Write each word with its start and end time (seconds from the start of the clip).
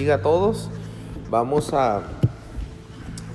bendiga 0.00 0.14
a 0.14 0.22
todos. 0.22 0.70
Vamos 1.28 1.74
a, 1.74 2.00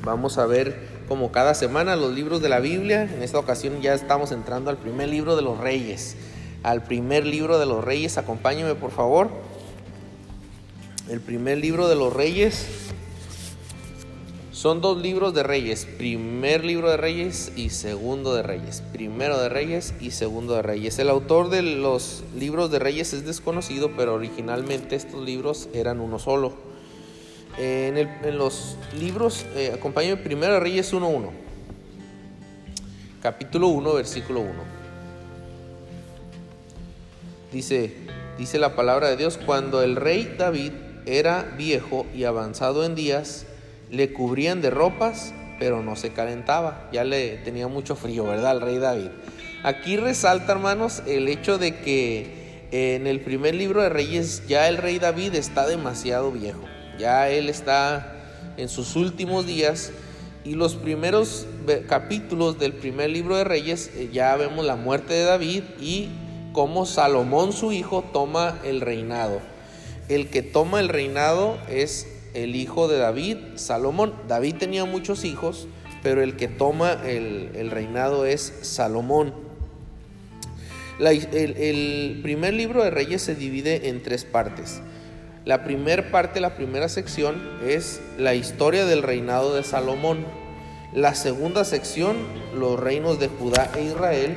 vamos 0.04 0.40
a 0.40 0.48
ver 0.48 0.88
como 1.08 1.32
cada 1.32 1.54
semana 1.54 1.96
los 1.96 2.12
libros 2.12 2.42
de 2.42 2.50
la 2.50 2.60
Biblia. 2.60 3.04
En 3.04 3.22
esta 3.22 3.38
ocasión 3.38 3.84
ya 3.84 3.94
estamos 3.94 4.32
entrando 4.32 4.72
al 4.72 4.78
primer 4.78 5.10
libro 5.10 5.36
de 5.36 5.44
los 5.44 5.60
reyes. 5.60 6.18
Al 6.64 6.82
primer 6.82 7.24
libro 7.24 7.60
de 7.60 7.68
los 7.68 7.86
reyes, 7.86 8.18
acompáñeme 8.18 8.74
por 8.74 8.90
favor. 8.90 9.30
El 11.08 11.22
primer 11.22 11.60
libro 11.60 11.88
de 11.88 11.98
los 11.98 12.12
reyes 12.12 12.66
son 14.66 14.82
dos 14.82 14.98
libros 14.98 15.36
de 15.36 15.44
reyes, 15.44 15.86
primer 15.86 16.66
libro 16.66 16.90
de 16.90 16.98
reyes 16.98 17.52
y 17.56 17.70
segundo 17.70 18.34
de 18.34 18.42
reyes, 18.42 18.82
primero 18.92 19.40
de 19.40 19.48
reyes 19.48 19.94
y 20.00 20.10
segundo 20.10 20.56
de 20.56 20.64
reyes. 20.64 20.98
El 20.98 21.10
autor 21.10 21.52
de 21.52 21.62
los 21.62 22.24
libros 22.36 22.72
de 22.72 22.80
reyes 22.80 23.14
es 23.14 23.28
desconocido, 23.28 23.92
pero 23.96 24.16
originalmente 24.16 24.96
estos 24.96 25.24
libros 25.24 25.70
eran 25.76 26.00
uno 26.00 26.18
solo. 26.18 26.56
En, 27.60 28.10
los 28.40 28.76
libros, 29.00 29.46
eh, 29.56 29.72
acompáñame 29.72 30.18
primero 30.18 30.54
de 30.54 30.60
reyes 30.62 30.92
1.1, 30.92 31.30
capítulo 33.22 33.68
1, 33.68 33.94
versículo 33.94 34.40
1. 34.40 34.52
Dice, 37.54 37.94
dice 38.40 38.58
la 38.58 38.76
palabra 38.76 39.10
de 39.10 39.18
Dios, 39.18 39.38
cuando 39.38 39.84
el 39.84 39.96
rey 39.96 40.34
David 40.40 40.72
era 41.06 41.54
viejo 41.56 42.08
y 42.16 42.24
avanzado 42.24 42.84
en 42.84 42.96
días, 42.96 43.46
le 43.92 44.14
cubrían 44.14 44.62
de 44.62 44.70
ropas, 44.70 45.34
pero 45.60 45.84
no 45.84 45.96
se 45.96 46.10
calentaba. 46.12 46.90
Ya 46.92 47.04
le 47.04 47.38
tenía 47.38 47.68
mucho 47.68 47.96
frío, 47.96 48.26
¿verdad? 48.26 48.52
Al 48.52 48.62
rey 48.62 48.78
David. 48.78 49.10
Aquí 49.64 49.98
resalta, 49.98 50.52
hermanos, 50.52 51.02
el 51.08 51.28
hecho 51.28 51.58
de 51.58 51.78
que 51.78 52.46
en 52.72 53.08
el 53.08 53.22
primer 53.22 53.56
libro 53.56 53.82
de 53.82 53.90
Reyes 53.90 54.44
ya 54.48 54.68
el 54.68 54.78
rey 54.78 55.00
David 55.00 55.36
está 55.36 55.66
demasiado 55.66 56.32
viejo. 56.32 56.62
Ya 57.00 57.30
él 57.30 57.50
está 57.50 58.16
en 58.58 58.70
sus 58.70 58.96
últimos 58.96 59.46
días 59.46 59.92
y 60.44 60.54
los 60.54 60.76
primeros 60.76 61.48
capítulos 61.88 62.60
del 62.60 62.74
primer 62.74 63.10
libro 63.10 63.36
de 63.36 63.44
Reyes 63.44 63.92
eh, 63.96 64.10
ya 64.14 64.36
vemos 64.36 64.66
la 64.66 64.76
muerte 64.76 65.14
de 65.14 65.24
David 65.24 65.64
y 65.80 66.10
cómo 66.54 66.86
Salomón 66.86 67.52
su 67.52 67.72
hijo 67.72 68.04
toma 68.14 68.60
el 68.64 68.82
reinado. 68.82 69.42
El 70.08 70.30
que 70.30 70.44
toma 70.44 70.80
el 70.80 70.90
reinado 70.90 71.58
es 71.68 72.08
el 72.36 72.56
hijo 72.56 72.88
de 72.88 72.98
David, 72.98 73.38
Salomón. 73.56 74.14
David 74.28 74.56
tenía 74.56 74.86
muchos 74.86 75.26
hijos, 75.26 75.68
pero 76.04 76.22
el 76.22 76.36
que 76.36 76.48
toma 76.48 76.94
el, 77.06 77.72
reinado 77.72 78.26
es 78.26 78.54
Salomón. 78.62 79.34
el, 81.00 82.20
primer 82.22 82.54
libro 82.54 82.84
de 82.84 82.92
Reyes 82.92 83.22
se 83.22 83.36
divide 83.36 83.90
en 83.90 84.04
tres 84.04 84.26
partes. 84.26 84.82
La 85.46 85.64
primera 85.64 86.12
parte, 86.12 86.40
la 86.40 86.56
primera 86.56 86.90
sección 86.90 87.42
es 87.66 88.02
la 88.18 88.36
historia 88.36 88.86
del 88.86 89.04
reinado 89.04 89.56
de 89.56 89.64
Salomón. 89.64 90.26
La 90.94 91.14
segunda 91.14 91.66
sección, 91.66 92.18
los 92.58 92.80
reinos 92.80 93.20
de 93.20 93.28
Judá 93.28 93.72
e 93.76 93.84
Israel. 93.84 94.36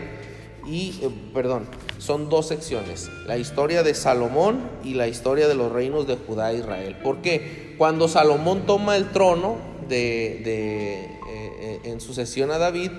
Y, 0.67 1.01
eh, 1.03 1.11
perdón, 1.33 1.67
son 1.99 2.29
dos 2.29 2.49
secciones, 2.49 3.11
la 3.27 3.37
historia 3.37 3.83
de 3.83 3.95
Salomón 3.95 4.61
y 4.85 4.95
la 4.95 5.09
historia 5.09 5.49
de 5.49 5.55
los 5.55 5.71
reinos 5.71 6.07
de 6.07 6.17
Judá 6.17 6.53
e 6.53 6.59
Israel. 6.59 6.97
¿Por 7.03 7.19
qué? 7.19 7.75
Cuando 7.77 8.09
Salomón 8.09 8.67
toma 8.67 8.97
el 8.97 9.11
trono 9.11 9.57
de, 9.89 10.43
eh, 10.45 11.11
eh, 11.29 11.81
en 11.85 12.01
sucesión 12.01 12.51
a 12.51 12.59
David, 12.59 12.93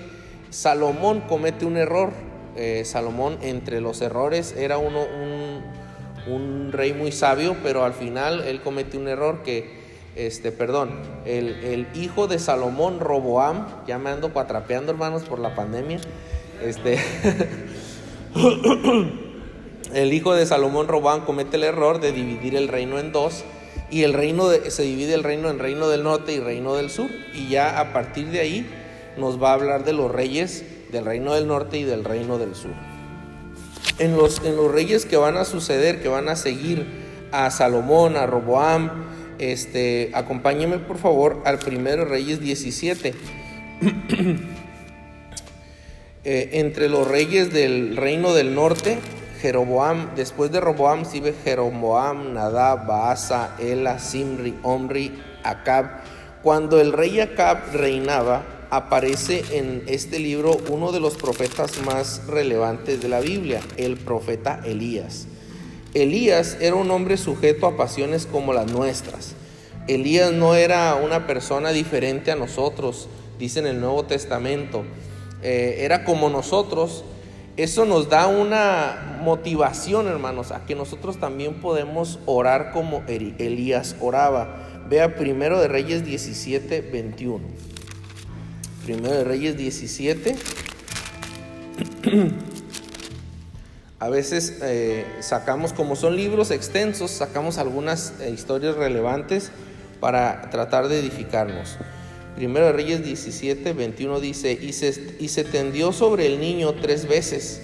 Salomón 0.50 1.20
comete 1.22 1.64
un 1.64 1.76
error. 1.76 2.10
Eh, 2.56 2.82
Salomón 2.84 3.38
entre 3.42 3.80
los 3.80 4.00
errores 4.02 4.54
era 4.56 4.76
uno, 4.76 5.04
un, 6.26 6.72
rey 6.72 6.92
muy 6.92 7.10
sabio, 7.10 7.56
pero 7.62 7.84
al 7.84 7.94
final 7.94 8.42
él 8.42 8.60
comete 8.60 8.98
un 8.98 9.08
error 9.08 9.42
que, 9.42 9.80
este, 10.14 10.52
perdón, 10.52 10.90
el, 11.24 11.86
hijo 11.94 12.26
de 12.26 12.38
Salomón, 12.38 13.00
Roboam, 13.00 13.66
ya 13.86 13.98
me 13.98 14.10
ando 14.10 14.32
cuatrapeando 14.32 14.92
hermanos 14.92 15.22
por 15.22 15.38
la 15.38 15.54
pandemia, 15.54 16.00
este, 16.62 16.98
el 19.94 20.12
hijo 20.12 20.34
de 20.34 20.46
Salomón, 20.46 20.88
Roboam, 20.88 21.24
comete 21.24 21.56
el 21.56 21.64
error 21.64 22.00
de 22.00 22.12
dividir 22.12 22.56
el 22.56 22.68
reino 22.68 22.98
en 22.98 23.12
dos 23.12 23.44
y 23.90 24.04
el 24.04 24.12
reino 24.12 24.48
se 24.68 24.82
divide 24.82 25.14
el 25.14 25.24
reino 25.24 25.50
en 25.50 25.58
reino 25.58 25.88
del 25.88 26.04
norte 26.04 26.32
y 26.32 26.40
reino 26.40 26.74
del 26.74 26.90
sur 26.90 27.10
y 27.34 27.48
ya 27.48 27.80
a 27.80 27.92
partir 27.92 28.28
de 28.28 28.40
ahí 28.40 28.66
nos 29.16 29.42
va 29.42 29.50
a 29.50 29.54
hablar 29.54 29.84
de 29.84 29.92
los 29.92 30.10
reyes 30.10 30.64
del 30.92 31.04
reino 31.04 31.34
del 31.34 31.46
norte 31.46 31.78
y 31.78 31.84
del 31.84 32.04
reino 32.04 32.38
del 32.38 32.54
sur. 32.54 32.72
En 33.98 34.16
los, 34.16 34.42
en 34.44 34.56
los 34.56 34.70
reyes 34.70 35.06
que 35.06 35.16
van 35.16 35.36
a 35.36 35.44
suceder, 35.44 36.00
que 36.02 36.08
van 36.08 36.28
a 36.28 36.36
seguir 36.36 36.86
a 37.32 37.50
Salomón, 37.50 38.16
a 38.16 38.26
Roboam, 38.26 38.90
este, 39.38 40.10
acompáñeme 40.14 40.78
por 40.78 40.98
favor 40.98 41.42
al 41.44 41.58
primero 41.58 42.04
Reyes 42.04 42.40
17. 42.40 43.14
Eh, 46.22 46.50
entre 46.60 46.90
los 46.90 47.08
reyes 47.08 47.50
del 47.50 47.96
reino 47.96 48.34
del 48.34 48.54
norte 48.54 48.98
Jeroboam, 49.40 50.14
después 50.16 50.52
de 50.52 50.60
Roboam 50.60 51.06
sigue 51.06 51.32
Jeroboam, 51.44 52.34
Nadab, 52.34 52.86
Baasa, 52.86 53.56
Ela, 53.58 53.98
Simri, 53.98 54.54
Omri, 54.62 55.18
Acab. 55.42 56.02
Cuando 56.42 56.78
el 56.78 56.92
rey 56.92 57.20
Acab 57.20 57.72
reinaba, 57.72 58.44
aparece 58.68 59.44
en 59.52 59.82
este 59.86 60.18
libro 60.18 60.58
uno 60.68 60.92
de 60.92 61.00
los 61.00 61.16
profetas 61.16 61.80
más 61.86 62.26
relevantes 62.26 63.00
de 63.00 63.08
la 63.08 63.20
Biblia, 63.20 63.62
el 63.78 63.96
profeta 63.96 64.60
Elías. 64.64 65.26
Elías 65.94 66.58
era 66.60 66.76
un 66.76 66.90
hombre 66.90 67.16
sujeto 67.16 67.66
a 67.66 67.78
pasiones 67.78 68.26
como 68.26 68.52
las 68.52 68.70
nuestras. 68.70 69.34
Elías 69.88 70.32
no 70.32 70.54
era 70.54 70.94
una 70.96 71.26
persona 71.26 71.72
diferente 71.72 72.30
a 72.30 72.36
nosotros, 72.36 73.08
dice 73.38 73.60
en 73.60 73.66
el 73.66 73.80
Nuevo 73.80 74.04
Testamento. 74.04 74.84
Eh, 75.42 75.78
era 75.80 76.04
como 76.04 76.28
nosotros, 76.28 77.04
eso 77.56 77.84
nos 77.84 78.08
da 78.08 78.26
una 78.26 79.18
motivación, 79.22 80.08
hermanos, 80.08 80.50
a 80.50 80.64
que 80.66 80.74
nosotros 80.74 81.18
también 81.18 81.60
podemos 81.60 82.18
orar 82.26 82.72
como 82.72 83.02
Elías 83.06 83.96
oraba. 84.00 84.56
Vea 84.88 85.14
primero 85.16 85.60
de 85.60 85.68
Reyes 85.68 86.04
17, 86.04 86.80
21. 86.80 87.44
Primero 88.84 89.14
de 89.14 89.24
Reyes 89.24 89.56
17. 89.56 90.36
A 94.00 94.08
veces 94.08 94.58
eh, 94.62 95.04
sacamos, 95.20 95.74
como 95.74 95.94
son 95.94 96.16
libros 96.16 96.50
extensos, 96.50 97.10
sacamos 97.10 97.58
algunas 97.58 98.14
eh, 98.20 98.30
historias 98.30 98.74
relevantes 98.76 99.52
para 100.00 100.48
tratar 100.50 100.88
de 100.88 101.00
edificarnos. 101.00 101.76
Primero 102.40 102.72
Reyes 102.72 103.04
17, 103.04 103.74
21 103.74 104.18
dice, 104.18 104.58
y 104.58 104.72
se, 104.72 105.18
y 105.20 105.28
se 105.28 105.44
tendió 105.44 105.92
sobre 105.92 106.24
el 106.24 106.40
niño 106.40 106.72
tres 106.72 107.06
veces 107.06 107.60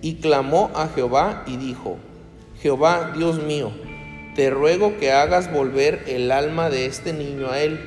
y 0.00 0.14
clamó 0.14 0.70
a 0.74 0.88
Jehová 0.88 1.44
y 1.46 1.58
dijo, 1.58 1.98
Jehová 2.62 3.12
Dios 3.14 3.42
mío, 3.42 3.72
te 4.34 4.48
ruego 4.48 4.96
que 4.96 5.12
hagas 5.12 5.52
volver 5.52 6.02
el 6.06 6.32
alma 6.32 6.70
de 6.70 6.86
este 6.86 7.12
niño 7.12 7.50
a 7.50 7.60
él. 7.60 7.78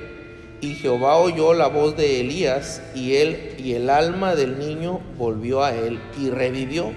Y 0.61 0.75
Jehová 0.75 1.17
oyó 1.17 1.55
la 1.55 1.65
voz 1.65 1.97
de 1.97 2.19
Elías 2.19 2.83
y 2.93 3.15
él 3.15 3.55
y 3.57 3.73
el 3.73 3.89
alma 3.89 4.35
del 4.35 4.59
niño 4.59 4.99
volvió 5.17 5.63
a 5.63 5.73
él 5.73 5.99
y 6.21 6.29
revivió. 6.29 6.91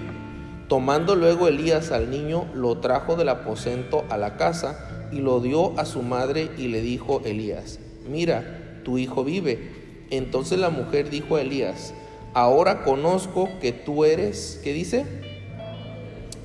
Tomando 0.67 1.15
luego 1.15 1.47
Elías 1.47 1.91
al 1.91 2.11
niño, 2.11 2.47
lo 2.53 2.77
trajo 2.77 3.15
del 3.15 3.29
aposento 3.29 4.05
a 4.11 4.17
la 4.17 4.37
casa 4.37 5.09
y 5.11 5.21
lo 5.21 5.39
dio 5.39 5.75
a 5.79 5.85
su 5.85 6.03
madre 6.03 6.51
y 6.55 6.67
le 6.67 6.81
dijo 6.81 7.23
Elías, 7.25 7.79
mira, 8.07 8.59
tu 8.83 8.97
hijo 8.97 9.23
vive. 9.23 9.83
Entonces 10.09 10.59
la 10.59 10.69
mujer 10.69 11.09
dijo 11.09 11.35
a 11.35 11.41
Elías, 11.41 11.93
ahora 12.33 12.83
conozco 12.83 13.49
que 13.61 13.71
tú 13.71 14.05
eres, 14.05 14.59
¿qué 14.63 14.73
dice? 14.73 15.05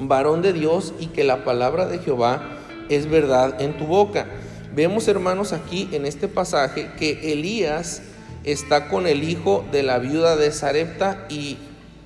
Varón 0.00 0.43
de 0.43 0.53
Dios 0.53 0.94
y 1.00 1.06
que 1.06 1.25
la 1.25 1.44
palabra 1.44 1.87
de 1.87 1.99
Jehová 1.99 2.58
es 2.88 3.08
verdad 3.08 3.61
en 3.61 3.76
tu 3.76 3.87
boca. 3.87 4.26
Vemos 4.75 5.08
hermanos 5.08 5.52
aquí 5.52 5.88
en 5.93 6.06
este 6.06 6.29
pasaje 6.29 6.90
que 6.99 7.32
Elías 7.32 8.02
está 8.44 8.88
con 8.88 9.06
el 9.06 9.25
hijo 9.25 9.64
de 9.73 9.82
la 9.82 9.99
viuda 9.99 10.37
de 10.37 10.52
Sarepta 10.52 11.26
y 11.29 11.56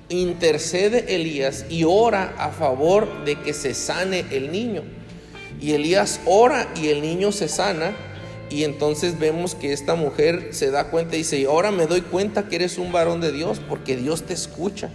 intercede 0.09 1.15
Elías 1.15 1.65
y 1.69 1.83
ora 1.83 2.33
a 2.37 2.49
favor 2.49 3.25
de 3.25 3.35
que 3.35 3.53
se 3.53 3.73
sane 3.73 4.25
el 4.31 4.51
niño. 4.51 4.83
Y 5.61 5.73
Elías 5.73 6.19
ora 6.25 6.67
y 6.81 6.87
el 6.89 7.01
niño 7.01 7.31
se 7.31 7.47
sana 7.47 7.93
y 8.49 8.63
entonces 8.63 9.19
vemos 9.19 9.55
que 9.55 9.73
esta 9.73 9.95
mujer 9.95 10.49
se 10.51 10.69
da 10.69 10.85
cuenta 10.89 11.15
y 11.15 11.19
dice, 11.19 11.45
ahora 11.45 11.71
me 11.71 11.87
doy 11.87 12.01
cuenta 12.01 12.47
que 12.47 12.57
eres 12.57 12.77
un 12.77 12.91
varón 12.91 13.21
de 13.21 13.31
Dios 13.31 13.59
porque 13.67 13.95
Dios 13.95 14.23
te 14.23 14.33
escucha. 14.33 14.89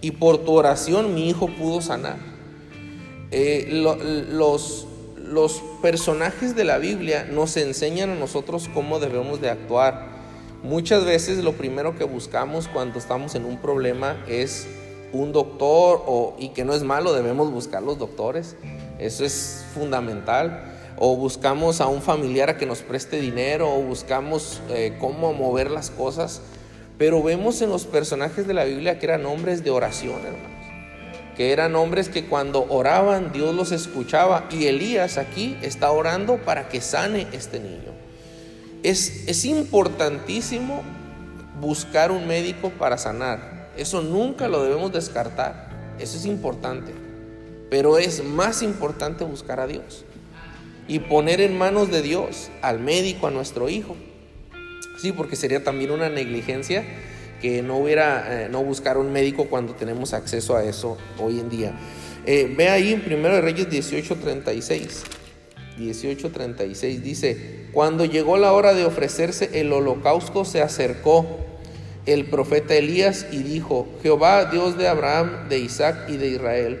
Y 0.00 0.12
por 0.12 0.38
tu 0.38 0.52
oración 0.52 1.14
mi 1.14 1.28
hijo 1.28 1.48
pudo 1.48 1.80
sanar. 1.80 2.16
Eh, 3.30 3.68
los, 3.70 4.86
los 5.16 5.62
personajes 5.80 6.54
de 6.56 6.64
la 6.64 6.78
Biblia 6.78 7.26
nos 7.30 7.56
enseñan 7.56 8.10
a 8.10 8.14
nosotros 8.14 8.68
cómo 8.74 8.98
debemos 8.98 9.40
de 9.40 9.50
actuar. 9.50 10.12
Muchas 10.62 11.04
veces 11.04 11.44
lo 11.44 11.52
primero 11.52 11.96
que 11.96 12.04
buscamos 12.04 12.68
cuando 12.68 12.98
estamos 12.98 13.34
en 13.34 13.44
un 13.44 13.58
problema 13.58 14.16
es 14.26 14.66
un 15.12 15.32
doctor 15.32 16.02
o, 16.06 16.34
y 16.38 16.48
que 16.48 16.64
no 16.64 16.74
es 16.74 16.82
malo, 16.82 17.12
debemos 17.12 17.50
buscar 17.52 17.82
los 17.82 17.98
doctores. 17.98 18.56
Eso 18.98 19.24
es 19.24 19.64
fundamental 19.74 20.73
o 20.96 21.16
buscamos 21.16 21.80
a 21.80 21.86
un 21.86 22.02
familiar 22.02 22.50
a 22.50 22.56
que 22.56 22.66
nos 22.66 22.80
preste 22.80 23.20
dinero, 23.20 23.72
o 23.72 23.82
buscamos 23.82 24.60
eh, 24.70 24.96
cómo 25.00 25.32
mover 25.32 25.70
las 25.70 25.90
cosas. 25.90 26.40
Pero 26.98 27.22
vemos 27.22 27.60
en 27.62 27.70
los 27.70 27.86
personajes 27.86 28.46
de 28.46 28.54
la 28.54 28.64
Biblia 28.64 28.98
que 28.98 29.06
eran 29.06 29.26
hombres 29.26 29.64
de 29.64 29.70
oración, 29.70 30.20
hermanos. 30.24 30.50
Que 31.36 31.50
eran 31.50 31.74
hombres 31.74 32.08
que 32.08 32.26
cuando 32.26 32.66
oraban 32.68 33.32
Dios 33.32 33.52
los 33.54 33.72
escuchaba. 33.72 34.46
Y 34.52 34.66
Elías 34.66 35.18
aquí 35.18 35.56
está 35.62 35.90
orando 35.90 36.36
para 36.36 36.68
que 36.68 36.80
sane 36.80 37.26
este 37.32 37.58
niño. 37.58 37.92
Es, 38.84 39.26
es 39.26 39.44
importantísimo 39.44 40.82
buscar 41.60 42.12
un 42.12 42.28
médico 42.28 42.70
para 42.70 42.96
sanar. 42.96 43.72
Eso 43.76 44.00
nunca 44.00 44.46
lo 44.46 44.62
debemos 44.62 44.92
descartar. 44.92 45.70
Eso 45.98 46.16
es 46.16 46.26
importante. 46.26 46.92
Pero 47.68 47.98
es 47.98 48.22
más 48.22 48.62
importante 48.62 49.24
buscar 49.24 49.58
a 49.58 49.66
Dios 49.66 50.04
y 50.88 50.98
poner 51.00 51.40
en 51.40 51.56
manos 51.56 51.90
de 51.90 52.02
Dios 52.02 52.50
al 52.62 52.80
médico, 52.80 53.26
a 53.26 53.30
nuestro 53.30 53.68
hijo. 53.68 53.96
Sí, 55.00 55.12
porque 55.12 55.36
sería 55.36 55.64
también 55.64 55.90
una 55.90 56.08
negligencia 56.08 56.84
que 57.40 57.62
no 57.62 57.78
hubiera, 57.78 58.44
eh, 58.44 58.48
no 58.48 58.62
buscar 58.62 58.96
un 58.96 59.12
médico 59.12 59.46
cuando 59.46 59.74
tenemos 59.74 60.14
acceso 60.14 60.56
a 60.56 60.64
eso 60.64 60.96
hoy 61.18 61.40
en 61.40 61.50
día. 61.50 61.72
Eh, 62.26 62.52
ve 62.56 62.70
ahí 62.70 62.92
en 62.92 63.02
1 63.06 63.40
Reyes 63.40 63.68
18:36. 63.68 65.02
18:36 65.78 67.02
dice, 67.02 67.66
cuando 67.72 68.04
llegó 68.04 68.38
la 68.38 68.52
hora 68.52 68.74
de 68.74 68.84
ofrecerse 68.84 69.60
el 69.60 69.72
holocausto 69.72 70.44
se 70.44 70.62
acercó 70.62 71.26
el 72.06 72.26
profeta 72.26 72.74
Elías 72.74 73.26
y 73.32 73.42
dijo, 73.42 73.88
Jehová, 74.02 74.44
Dios 74.46 74.78
de 74.78 74.88
Abraham, 74.88 75.48
de 75.48 75.58
Isaac 75.58 76.08
y 76.08 76.16
de 76.16 76.28
Israel, 76.28 76.80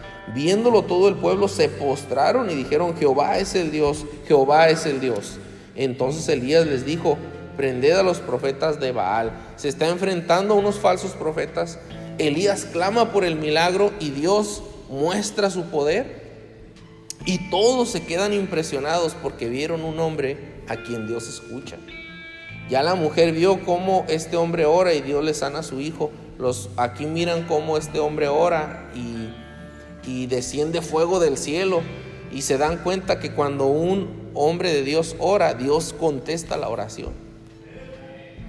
Viéndolo 0.33 0.83
todo 0.83 1.09
el 1.09 1.15
pueblo 1.15 1.47
se 1.47 1.67
postraron 1.67 2.49
y 2.49 2.55
dijeron, 2.55 2.95
Jehová 2.97 3.37
es 3.39 3.55
el 3.55 3.71
Dios, 3.71 4.05
Jehová 4.27 4.69
es 4.69 4.85
el 4.85 4.99
Dios. 4.99 5.39
Entonces 5.75 6.27
Elías 6.29 6.65
les 6.67 6.85
dijo, 6.85 7.17
prended 7.57 7.97
a 7.97 8.03
los 8.03 8.19
profetas 8.19 8.79
de 8.79 8.91
Baal. 8.91 9.31
Se 9.55 9.67
está 9.67 9.87
enfrentando 9.89 10.53
a 10.53 10.57
unos 10.57 10.79
falsos 10.79 11.11
profetas. 11.11 11.79
Elías 12.17 12.65
clama 12.65 13.11
por 13.11 13.25
el 13.25 13.35
milagro 13.35 13.91
y 13.99 14.11
Dios 14.11 14.63
muestra 14.89 15.49
su 15.49 15.65
poder. 15.65 16.21
Y 17.25 17.49
todos 17.49 17.89
se 17.89 18.03
quedan 18.03 18.33
impresionados 18.33 19.15
porque 19.21 19.47
vieron 19.47 19.83
un 19.83 19.99
hombre 19.99 20.37
a 20.67 20.77
quien 20.77 21.07
Dios 21.07 21.27
escucha. 21.27 21.77
Ya 22.69 22.83
la 22.83 22.95
mujer 22.95 23.33
vio 23.33 23.63
cómo 23.65 24.05
este 24.07 24.37
hombre 24.37 24.65
ora 24.65 24.93
y 24.93 25.01
Dios 25.01 25.23
le 25.23 25.33
sana 25.33 25.59
a 25.59 25.63
su 25.63 25.81
hijo. 25.81 26.11
Los 26.39 26.69
aquí 26.77 27.05
miran 27.05 27.43
cómo 27.43 27.77
este 27.77 27.99
hombre 27.99 28.27
ora 28.27 28.89
y 28.95 29.29
y 30.05 30.27
desciende 30.27 30.81
fuego 30.81 31.19
del 31.19 31.37
cielo 31.37 31.81
y 32.31 32.41
se 32.41 32.57
dan 32.57 32.77
cuenta 32.77 33.19
que 33.19 33.31
cuando 33.31 33.67
un 33.67 34.31
hombre 34.33 34.73
de 34.73 34.83
Dios 34.83 35.15
ora, 35.19 35.53
Dios 35.53 35.93
contesta 35.97 36.57
la 36.57 36.69
oración. 36.69 37.13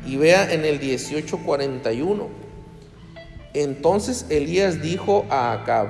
Y 0.06 0.16
vea 0.16 0.52
en 0.52 0.64
el 0.64 0.80
18:41. 0.80 2.28
Entonces 3.54 4.26
Elías 4.30 4.82
dijo 4.82 5.26
a 5.28 5.52
Acab, 5.52 5.88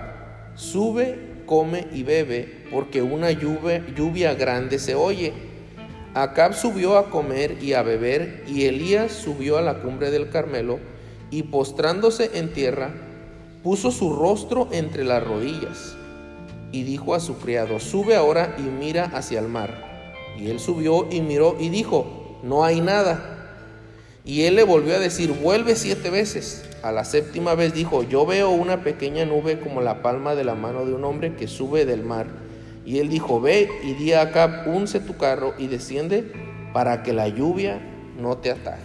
sube, 0.57 1.33
come 1.47 1.87
y 1.93 2.03
bebe, 2.03 2.67
porque 2.71 3.03
una 3.03 3.31
lluvia, 3.31 4.35
grande 4.35 4.79
se 4.79 4.95
oye. 4.95 5.33
Acab 6.15 6.55
subió 6.55 6.99
a 6.99 7.09
comer 7.09 7.63
y 7.63 7.75
a 7.75 7.83
beber, 7.83 8.45
y 8.49 8.65
Elías 8.65 9.13
subió 9.13 9.59
a 9.59 9.63
la 9.63 9.81
cumbre 9.81 10.11
del 10.11 10.29
Carmelo, 10.29 10.79
y 11.31 11.45
postrándose 11.45 12.31
en 12.35 12.53
tierra, 12.53 12.93
puso 13.63 13.91
su 13.91 14.13
rostro 14.13 14.69
entre 14.73 15.05
las 15.05 15.23
rodillas 15.23 15.97
y 16.73 16.83
dijo 16.83 17.15
a 17.15 17.21
su 17.21 17.39
criado, 17.39 17.79
sube 17.81 18.17
ahora 18.17 18.57
y 18.59 18.63
mira 18.63 19.05
hacia 19.15 19.39
el 19.41 19.49
mar. 19.49 19.93
Y 20.39 20.51
él 20.51 20.59
subió 20.59 21.09
y 21.11 21.21
miró 21.21 21.57
y 21.61 21.69
dijo, 21.69 22.39
no 22.43 22.65
hay 22.65 22.81
nada. 22.81 23.33
Y 24.25 24.43
él 24.43 24.57
le 24.57 24.63
volvió 24.63 24.95
a 24.95 24.99
decir, 24.99 25.33
vuelve 25.33 25.77
siete 25.77 26.11
veces. 26.11 26.65
A 26.83 26.91
la 26.93 27.05
séptima 27.05 27.55
vez 27.55 27.75
dijo, 27.75 28.03
yo 28.03 28.25
veo 28.25 28.51
una 28.51 28.83
pequeña 28.83 29.25
nube 29.25 29.61
como 29.61 29.81
la 29.81 30.03
palma 30.03 30.35
de 30.35 30.45
la 30.45 30.55
mano 30.55 30.85
de 30.85 30.95
un 30.95 31.05
hombre 31.05 31.37
que 31.37 31.49
sube 31.49 31.85
del 31.85 32.03
mar. 32.03 32.27
Y 32.85 32.99
él 32.99 33.09
dijo, 33.09 33.41
ve 33.41 33.69
y 33.85 33.95
di 33.95 34.13
a 34.13 34.23
Acab, 34.23 34.69
unce 34.69 34.99
tu 35.01 35.17
carro 35.17 35.55
y 35.59 35.67
desciende 35.67 36.33
para 36.73 37.03
que 37.03 37.13
la 37.13 37.29
lluvia 37.29 37.81
no 38.19 38.39
te 38.39 38.51
ataje. 38.51 38.83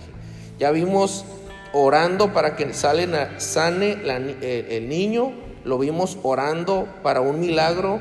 Ya 0.59 0.71
vimos 0.71 1.25
orando 1.74 2.34
para 2.34 2.56
que 2.56 2.74
sane 2.74 3.98
el 4.02 4.90
niño, 4.90 5.34
lo 5.64 5.78
vimos 5.78 6.18
orando 6.24 6.88
para 7.04 7.22
un 7.22 7.40
milagro 7.40 8.00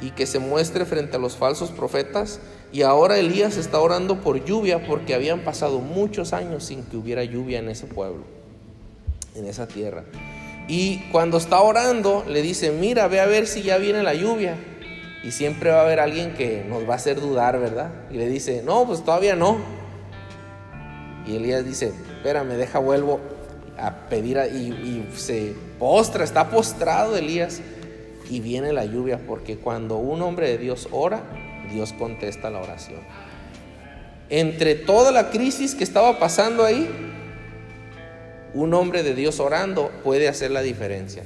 y 0.00 0.10
que 0.10 0.26
se 0.26 0.38
muestre 0.38 0.84
frente 0.84 1.16
a 1.16 1.20
los 1.20 1.36
falsos 1.36 1.70
profetas. 1.70 2.40
Y 2.72 2.82
ahora 2.82 3.18
Elías 3.18 3.56
está 3.56 3.78
orando 3.78 4.20
por 4.20 4.44
lluvia 4.44 4.84
porque 4.86 5.14
habían 5.14 5.40
pasado 5.40 5.78
muchos 5.78 6.32
años 6.32 6.64
sin 6.64 6.82
que 6.82 6.96
hubiera 6.96 7.22
lluvia 7.22 7.60
en 7.60 7.68
ese 7.68 7.86
pueblo, 7.86 8.24
en 9.36 9.46
esa 9.46 9.68
tierra. 9.68 10.04
Y 10.66 10.98
cuando 11.12 11.36
está 11.36 11.60
orando, 11.60 12.24
le 12.28 12.42
dice, 12.42 12.72
mira, 12.72 13.06
ve 13.06 13.20
a 13.20 13.26
ver 13.26 13.46
si 13.46 13.62
ya 13.62 13.76
viene 13.76 14.02
la 14.02 14.14
lluvia. 14.14 14.56
Y 15.22 15.30
siempre 15.30 15.70
va 15.70 15.80
a 15.80 15.82
haber 15.82 16.00
alguien 16.00 16.34
que 16.34 16.64
nos 16.68 16.88
va 16.88 16.94
a 16.94 16.96
hacer 16.96 17.20
dudar, 17.20 17.60
¿verdad? 17.60 17.90
Y 18.10 18.14
le 18.14 18.28
dice, 18.28 18.62
no, 18.64 18.86
pues 18.86 19.04
todavía 19.04 19.36
no. 19.36 19.58
Y 21.26 21.36
Elías 21.36 21.64
dice, 21.64 21.92
espérame, 22.16 22.54
deja, 22.54 22.78
vuelvo 22.78 23.20
a 23.78 24.08
pedir 24.08 24.38
y, 24.54 25.08
se 25.16 25.54
postra, 25.78 26.24
está 26.24 26.50
postrado 26.50 27.16
Elías 27.16 27.60
y 28.30 28.40
viene 28.40 28.72
la 28.72 28.84
lluvia 28.84 29.20
porque 29.26 29.56
cuando 29.56 29.96
un 29.96 30.22
hombre 30.22 30.48
de 30.48 30.58
Dios 30.58 30.88
ora, 30.90 31.22
Dios 31.70 31.92
contesta 31.92 32.50
la 32.50 32.60
oración. 32.60 33.00
Entre 34.30 34.74
toda 34.74 35.12
la 35.12 35.30
crisis 35.30 35.74
que 35.74 35.84
estaba 35.84 36.18
pasando 36.18 36.64
ahí, 36.64 36.88
un 38.54 38.72
hombre 38.74 39.02
de 39.02 39.14
Dios 39.14 39.40
orando 39.40 39.90
puede 40.02 40.28
hacer 40.28 40.50
la 40.50 40.62
diferencia. 40.62 41.24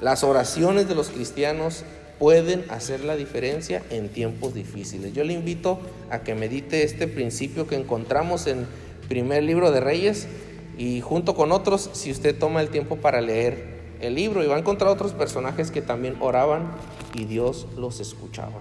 Las 0.00 0.24
oraciones 0.24 0.88
de 0.88 0.94
los 0.94 1.10
cristianos 1.10 1.84
pueden 2.20 2.66
hacer 2.68 3.02
la 3.02 3.16
diferencia 3.16 3.82
en 3.88 4.10
tiempos 4.10 4.52
difíciles. 4.52 5.14
Yo 5.14 5.24
le 5.24 5.32
invito 5.32 5.80
a 6.10 6.20
que 6.20 6.34
medite 6.34 6.84
este 6.84 7.08
principio 7.08 7.66
que 7.66 7.76
encontramos 7.76 8.46
en 8.46 8.66
primer 9.08 9.42
libro 9.42 9.72
de 9.72 9.80
Reyes 9.80 10.28
y 10.76 11.00
junto 11.00 11.34
con 11.34 11.50
otros, 11.50 11.88
si 11.94 12.10
usted 12.10 12.38
toma 12.38 12.60
el 12.60 12.68
tiempo 12.68 12.96
para 12.96 13.22
leer 13.22 13.80
el 14.00 14.14
libro 14.14 14.44
y 14.44 14.46
va 14.46 14.56
a 14.56 14.58
encontrar 14.58 14.90
otros 14.90 15.12
personajes 15.12 15.70
que 15.70 15.80
también 15.80 16.16
oraban 16.20 16.70
y 17.14 17.24
Dios 17.24 17.66
los 17.78 18.00
escuchaba. 18.00 18.60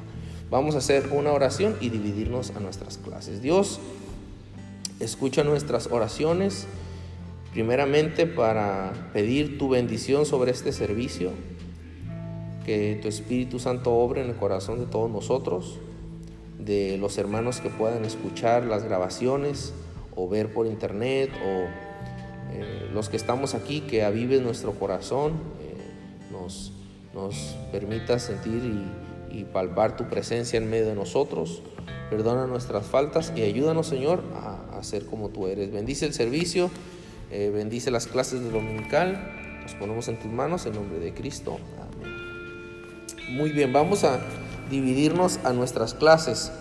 Vamos 0.49 0.75
a 0.75 0.77
hacer 0.77 1.09
una 1.11 1.33
oración 1.33 1.75
y 1.81 1.89
dividirnos 1.89 2.53
a 2.55 2.61
nuestras 2.61 2.97
clases. 2.97 3.41
Dios 3.41 3.81
escucha 5.01 5.43
nuestras 5.43 5.87
oraciones 5.87 6.65
primeramente 7.51 8.25
para 8.25 8.93
pedir 9.11 9.57
tu 9.57 9.67
bendición 9.67 10.25
sobre 10.25 10.51
este 10.51 10.71
servicio, 10.71 11.31
que 12.69 12.99
tu 13.01 13.07
Espíritu 13.07 13.57
Santo 13.57 13.91
obre 13.91 14.21
en 14.21 14.29
el 14.29 14.35
corazón 14.35 14.77
de 14.77 14.85
todos 14.85 15.09
nosotros, 15.09 15.79
de 16.59 16.99
los 16.99 17.17
hermanos 17.17 17.61
que 17.61 17.69
puedan 17.71 18.05
escuchar 18.05 18.63
las 18.65 18.83
grabaciones, 18.83 19.73
o 20.15 20.29
ver 20.29 20.53
por 20.53 20.67
internet 20.67 21.31
o 21.43 21.65
eh, 22.53 22.87
los 22.93 23.09
que 23.09 23.17
estamos 23.17 23.55
aquí, 23.55 23.81
que 23.81 24.03
avive 24.03 24.39
nuestro 24.39 24.73
corazón, 24.73 25.31
eh, 25.63 26.31
nos, 26.31 26.71
nos 27.15 27.57
permita 27.71 28.19
sentir 28.19 28.61
y, 29.31 29.45
palpar 29.51 29.97
tu 29.97 30.03
presencia 30.03 30.57
en 30.57 30.69
medio 30.69 30.85
de 30.85 30.95
nosotros. 30.95 31.63
Perdona 32.11 32.45
nuestras 32.45 32.85
faltas 32.85 33.33
y 33.35 33.41
ayúdanos, 33.41 33.87
Señor, 33.87 34.21
a, 34.35 34.77
a 34.77 34.83
ser 34.83 35.07
como 35.07 35.29
tú 35.29 35.47
eres. 35.47 35.71
Bendice 35.71 36.05
el 36.05 36.13
servicio, 36.13 36.69
eh, 37.31 37.49
bendice 37.51 37.89
las 37.89 38.05
clases 38.05 38.41
de 38.43 38.51
dominical. 38.51 39.59
Nos 39.63 39.73
ponemos 39.73 40.07
en 40.07 40.19
tus 40.19 40.31
manos 40.31 40.67
en 40.67 40.73
nombre 40.73 40.99
de 40.99 41.15
Cristo. 41.15 41.57
Amén. 41.81 42.18
Muy 43.29 43.51
bien, 43.51 43.71
vamos 43.71 44.03
a 44.03 44.19
dividirnos 44.71 45.39
a 45.43 45.53
nuestras 45.53 45.93
clases. 45.93 46.51